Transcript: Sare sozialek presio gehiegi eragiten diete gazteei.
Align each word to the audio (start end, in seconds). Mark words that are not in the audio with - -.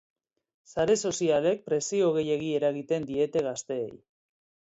Sare 0.75 0.95
sozialek 1.09 1.61
presio 1.67 2.09
gehiegi 2.17 2.49
eragiten 2.61 3.07
diete 3.11 3.47
gazteei. 3.49 3.95